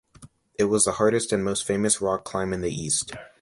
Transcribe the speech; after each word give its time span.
It 0.57 0.63
was 0.63 0.85
the 0.85 0.93
hardest 0.93 1.31
and 1.31 1.45
most 1.45 1.63
famous 1.63 2.01
rock 2.01 2.23
climb 2.23 2.53
in 2.53 2.61
the 2.61 2.71
East. 2.73 3.11